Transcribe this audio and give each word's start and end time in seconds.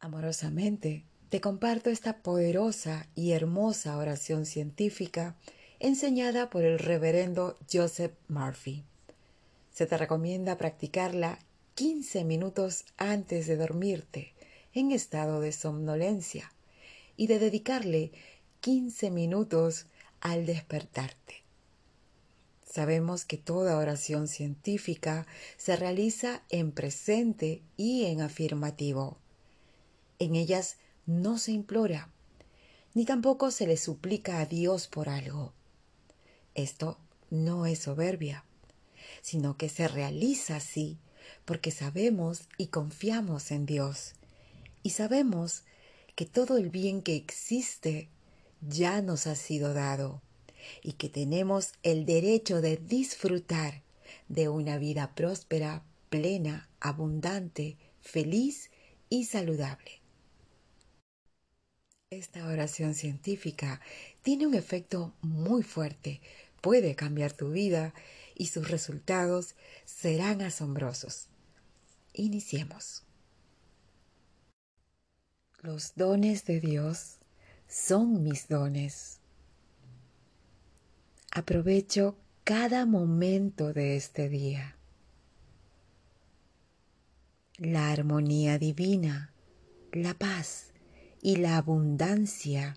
Amorosamente, 0.00 1.04
te 1.28 1.42
comparto 1.42 1.90
esta 1.90 2.22
poderosa 2.22 3.06
y 3.14 3.32
hermosa 3.32 3.98
oración 3.98 4.46
científica 4.46 5.36
enseñada 5.78 6.48
por 6.48 6.64
el 6.64 6.78
reverendo 6.78 7.58
Joseph 7.70 8.14
Murphy. 8.26 8.82
Se 9.70 9.86
te 9.86 9.98
recomienda 9.98 10.56
practicarla 10.56 11.38
15 11.74 12.24
minutos 12.24 12.86
antes 12.96 13.46
de 13.46 13.56
dormirte 13.58 14.32
en 14.72 14.90
estado 14.90 15.40
de 15.40 15.52
somnolencia 15.52 16.50
y 17.18 17.26
de 17.26 17.38
dedicarle 17.38 18.12
15 18.60 19.10
minutos 19.10 19.86
al 20.22 20.46
despertarte. 20.46 21.44
Sabemos 22.64 23.26
que 23.26 23.36
toda 23.36 23.76
oración 23.76 24.28
científica 24.28 25.26
se 25.58 25.76
realiza 25.76 26.42
en 26.48 26.72
presente 26.72 27.62
y 27.76 28.06
en 28.06 28.22
afirmativo. 28.22 29.19
En 30.20 30.36
ellas 30.36 30.76
no 31.06 31.38
se 31.38 31.50
implora, 31.50 32.12
ni 32.94 33.04
tampoco 33.04 33.50
se 33.50 33.66
le 33.66 33.76
suplica 33.76 34.38
a 34.38 34.46
Dios 34.46 34.86
por 34.86 35.08
algo. 35.08 35.52
Esto 36.54 36.98
no 37.30 37.66
es 37.66 37.80
soberbia, 37.80 38.44
sino 39.22 39.56
que 39.56 39.68
se 39.68 39.88
realiza 39.88 40.56
así 40.56 40.98
porque 41.44 41.70
sabemos 41.70 42.48
y 42.58 42.68
confiamos 42.68 43.50
en 43.50 43.66
Dios 43.66 44.14
y 44.82 44.90
sabemos 44.90 45.64
que 46.14 46.26
todo 46.26 46.56
el 46.56 46.70
bien 46.70 47.02
que 47.02 47.16
existe 47.16 48.08
ya 48.60 49.00
nos 49.02 49.26
ha 49.26 49.34
sido 49.34 49.72
dado 49.74 50.22
y 50.82 50.92
que 50.92 51.08
tenemos 51.08 51.72
el 51.82 52.04
derecho 52.04 52.60
de 52.60 52.76
disfrutar 52.76 53.82
de 54.28 54.48
una 54.48 54.78
vida 54.78 55.14
próspera, 55.14 55.82
plena, 56.08 56.68
abundante, 56.80 57.78
feliz 58.00 58.70
y 59.08 59.24
saludable. 59.24 59.99
Esta 62.12 62.44
oración 62.44 62.94
científica 62.94 63.80
tiene 64.22 64.44
un 64.44 64.54
efecto 64.54 65.14
muy 65.22 65.62
fuerte, 65.62 66.20
puede 66.60 66.96
cambiar 66.96 67.32
tu 67.32 67.52
vida 67.52 67.94
y 68.34 68.46
sus 68.46 68.68
resultados 68.68 69.54
serán 69.84 70.42
asombrosos. 70.42 71.28
Iniciemos. 72.12 73.04
Los 75.60 75.94
dones 75.94 76.44
de 76.46 76.58
Dios 76.58 77.18
son 77.68 78.24
mis 78.24 78.48
dones. 78.48 79.20
Aprovecho 81.30 82.16
cada 82.42 82.86
momento 82.86 83.72
de 83.72 83.94
este 83.94 84.28
día. 84.28 84.76
La 87.56 87.92
armonía 87.92 88.58
divina, 88.58 89.32
la 89.92 90.14
paz 90.14 90.69
y 91.22 91.36
la 91.36 91.56
abundancia 91.56 92.76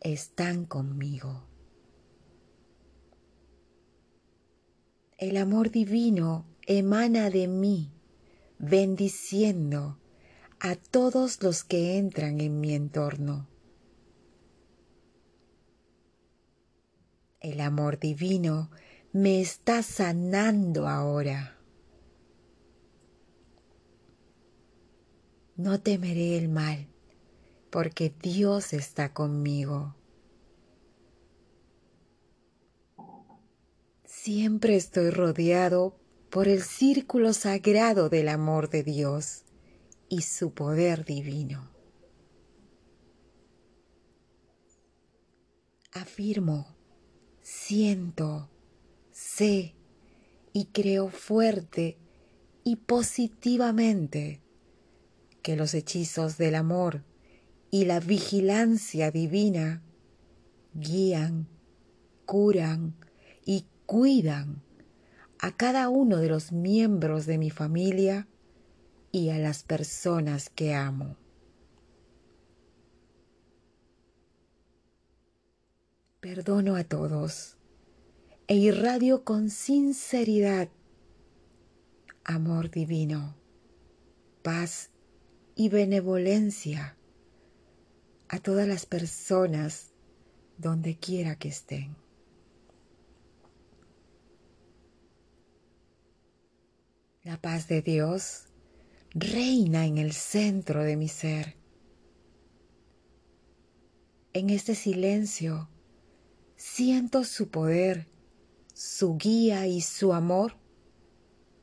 están 0.00 0.64
conmigo. 0.64 1.44
El 5.18 5.36
amor 5.36 5.70
divino 5.70 6.46
emana 6.66 7.30
de 7.30 7.46
mí, 7.48 7.90
bendiciendo 8.58 9.98
a 10.60 10.76
todos 10.76 11.42
los 11.42 11.64
que 11.64 11.98
entran 11.98 12.40
en 12.40 12.60
mi 12.60 12.74
entorno. 12.74 13.48
El 17.40 17.60
amor 17.60 17.98
divino 17.98 18.70
me 19.12 19.40
está 19.40 19.82
sanando 19.82 20.86
ahora. 20.86 21.56
No 25.56 25.80
temeré 25.80 26.36
el 26.36 26.48
mal, 26.50 26.89
porque 27.70 28.12
Dios 28.22 28.72
está 28.72 29.12
conmigo. 29.12 29.94
Siempre 34.04 34.76
estoy 34.76 35.10
rodeado 35.10 35.96
por 36.28 36.46
el 36.46 36.62
círculo 36.62 37.32
sagrado 37.32 38.08
del 38.08 38.28
amor 38.28 38.68
de 38.68 38.82
Dios 38.82 39.44
y 40.08 40.22
su 40.22 40.52
poder 40.52 41.04
divino. 41.04 41.70
Afirmo, 45.92 46.76
siento, 47.40 48.50
sé 49.10 49.74
y 50.52 50.66
creo 50.66 51.08
fuerte 51.08 51.98
y 52.62 52.76
positivamente 52.76 54.42
que 55.42 55.56
los 55.56 55.74
hechizos 55.74 56.36
del 56.36 56.54
amor 56.54 57.04
y 57.70 57.84
la 57.84 58.00
vigilancia 58.00 59.10
divina 59.10 59.82
guían, 60.74 61.48
curan 62.26 62.94
y 63.44 63.66
cuidan 63.86 64.62
a 65.38 65.56
cada 65.56 65.88
uno 65.88 66.18
de 66.18 66.28
los 66.28 66.52
miembros 66.52 67.26
de 67.26 67.38
mi 67.38 67.50
familia 67.50 68.28
y 69.12 69.30
a 69.30 69.38
las 69.38 69.62
personas 69.62 70.50
que 70.50 70.74
amo. 70.74 71.16
Perdono 76.20 76.76
a 76.76 76.84
todos 76.84 77.56
e 78.46 78.56
irradio 78.56 79.24
con 79.24 79.48
sinceridad 79.48 80.68
amor 82.24 82.70
divino, 82.70 83.36
paz 84.42 84.90
y 85.54 85.68
benevolencia 85.68 86.96
a 88.32 88.38
todas 88.38 88.68
las 88.68 88.86
personas 88.86 89.88
donde 90.56 90.96
quiera 90.96 91.34
que 91.34 91.48
estén. 91.48 91.96
La 97.24 97.40
paz 97.40 97.66
de 97.66 97.82
Dios 97.82 98.44
reina 99.10 99.84
en 99.84 99.98
el 99.98 100.12
centro 100.12 100.84
de 100.84 100.96
mi 100.96 101.08
ser. 101.08 101.56
En 104.32 104.50
este 104.50 104.76
silencio 104.76 105.68
siento 106.56 107.24
su 107.24 107.48
poder, 107.48 108.06
su 108.72 109.16
guía 109.16 109.66
y 109.66 109.80
su 109.80 110.12
amor 110.12 110.54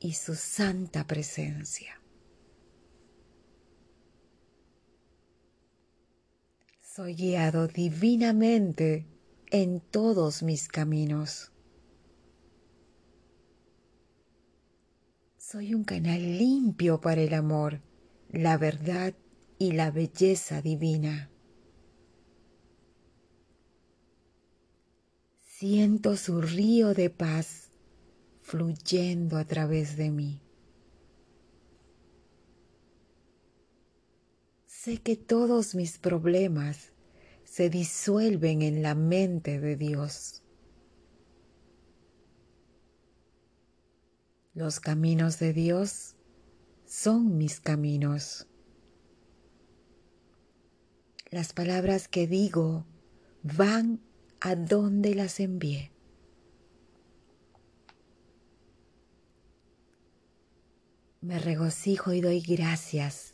y 0.00 0.14
su 0.14 0.34
santa 0.34 1.06
presencia. 1.06 2.02
Soy 6.98 7.14
guiado 7.14 7.68
divinamente 7.68 9.06
en 9.52 9.78
todos 9.78 10.42
mis 10.42 10.66
caminos. 10.66 11.52
Soy 15.36 15.74
un 15.74 15.84
canal 15.84 16.20
limpio 16.20 17.00
para 17.00 17.20
el 17.20 17.34
amor, 17.34 17.82
la 18.30 18.58
verdad 18.58 19.14
y 19.60 19.74
la 19.74 19.92
belleza 19.92 20.60
divina. 20.60 21.30
Siento 25.44 26.16
su 26.16 26.40
río 26.40 26.94
de 26.94 27.10
paz 27.10 27.70
fluyendo 28.40 29.36
a 29.36 29.44
través 29.44 29.96
de 29.96 30.10
mí. 30.10 30.47
Que 34.96 35.16
todos 35.16 35.74
mis 35.74 35.98
problemas 35.98 36.92
se 37.44 37.68
disuelven 37.68 38.62
en 38.62 38.82
la 38.82 38.94
mente 38.94 39.60
de 39.60 39.76
Dios. 39.76 40.42
Los 44.54 44.80
caminos 44.80 45.38
de 45.38 45.52
Dios 45.52 46.16
son 46.86 47.36
mis 47.36 47.60
caminos. 47.60 48.46
Las 51.30 51.52
palabras 51.52 52.08
que 52.08 52.26
digo 52.26 52.86
van 53.42 54.00
a 54.40 54.56
donde 54.56 55.14
las 55.14 55.38
envié. 55.38 55.92
Me 61.20 61.38
regocijo 61.38 62.12
y 62.14 62.22
doy 62.22 62.40
gracias, 62.40 63.27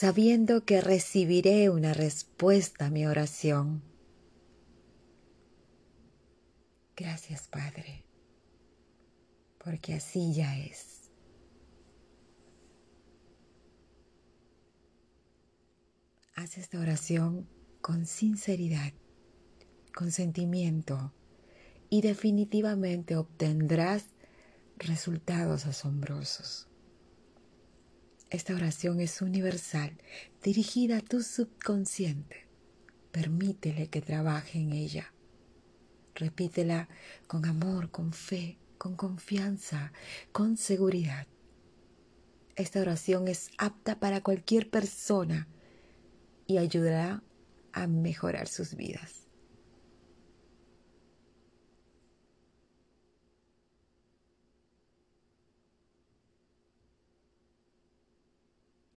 sabiendo 0.00 0.64
que 0.64 0.80
recibiré 0.80 1.70
una 1.70 1.92
respuesta 1.92 2.86
a 2.86 2.90
mi 2.90 3.06
oración. 3.06 3.82
Gracias, 6.96 7.48
Padre 7.48 8.04
porque 9.62 9.94
así 9.94 10.32
ya 10.32 10.58
es. 10.58 11.10
Haz 16.34 16.56
esta 16.56 16.80
oración 16.80 17.46
con 17.82 18.06
sinceridad, 18.06 18.92
con 19.94 20.10
sentimiento 20.10 21.12
y 21.90 22.00
definitivamente 22.00 23.16
obtendrás 23.16 24.06
resultados 24.78 25.66
asombrosos. 25.66 26.69
Esta 28.30 28.54
oración 28.54 29.00
es 29.00 29.22
universal, 29.22 29.98
dirigida 30.40 30.98
a 30.98 31.00
tu 31.00 31.20
subconsciente. 31.20 32.46
Permítele 33.10 33.88
que 33.88 34.00
trabaje 34.00 34.60
en 34.60 34.72
ella. 34.72 35.12
Repítela 36.14 36.88
con 37.26 37.44
amor, 37.44 37.90
con 37.90 38.12
fe, 38.12 38.56
con 38.78 38.94
confianza, 38.94 39.92
con 40.30 40.56
seguridad. 40.56 41.26
Esta 42.54 42.80
oración 42.80 43.26
es 43.26 43.50
apta 43.58 43.98
para 43.98 44.20
cualquier 44.20 44.70
persona 44.70 45.48
y 46.46 46.58
ayudará 46.58 47.24
a 47.72 47.88
mejorar 47.88 48.46
sus 48.46 48.76
vidas. 48.76 49.29